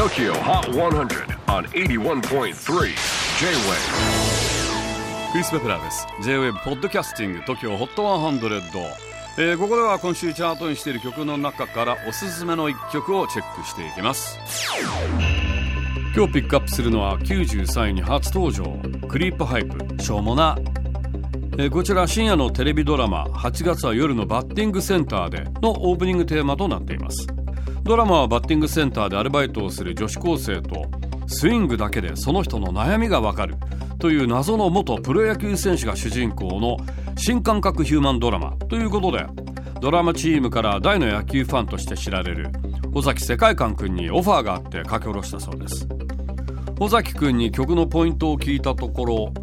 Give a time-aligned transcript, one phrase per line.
[0.00, 2.54] TOKYO HOT 100 on 81.3 J-WAVE.
[5.30, 6.06] クリス・ベプラーです。
[6.22, 8.94] J-WAVE ポッドキャスティング TOKYO HOT 100、
[9.36, 14.38] えー、ここでは今週チャートにしている曲の中からおすすめの一曲をチェックしていきます。
[16.16, 18.64] 今日ピックアップするのは93位に初登場。
[19.06, 20.02] クリープハイプ。
[20.02, 20.56] しょうもな。
[21.58, 27.26] えー、こちら深夜のテレビドラマ「8月は夜のバッティングセンターで」のオープニングテーマとなっています。
[27.90, 30.88] ドラマはバッティングセンターでアルバイトをする女子高生と
[31.26, 33.56] スイングだけでその人の悩みがわかる
[33.98, 36.76] という謎の元プロ野球選手が主人公の
[37.16, 38.52] 新感覚ヒューマンドラマ。
[38.68, 39.26] ということで
[39.80, 42.52] ドラマチームから大の野球ファンとして知られる
[42.94, 45.88] 尾崎世界観君にオファーがあって書き下ろしたそうです。
[46.78, 49.34] 尾崎君に曲のポイントを聞いたところ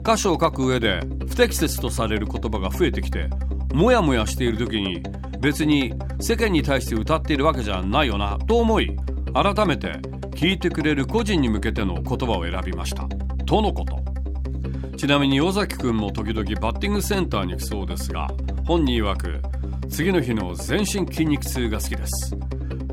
[0.00, 3.30] 歌詞を書く上で不適切とされる言葉が増えてきて
[3.72, 5.04] モヤモヤしている時に
[5.42, 8.96] 別に世間に対して歌っているわけじゃないよなと思い
[9.34, 9.98] 改めて
[10.36, 13.08] 聴いてくれる個人に向けての言葉を選びました。
[13.44, 14.00] とのこと。
[14.96, 18.28] ちなみに尾崎君も時々バッティングセンターに行くそうですが
[18.64, 19.42] 本人曰く
[19.90, 22.36] 次の日の全身筋肉痛が好きです。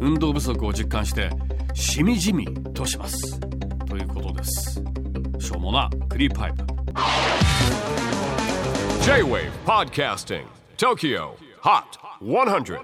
[0.01, 1.29] 運動不足を実感して
[1.75, 3.39] しみじみとします。
[3.87, 4.81] ということです。
[5.39, 6.63] しょうもなクリーパイプ。
[9.03, 10.45] J-WAVE PODCASTING
[10.77, 11.48] TOKYO.
[11.61, 12.79] HOT 100